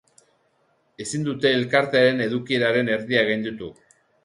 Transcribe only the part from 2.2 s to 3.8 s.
edukieraren erdia gainditu.